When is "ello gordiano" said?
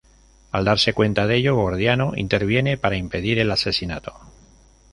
1.35-2.13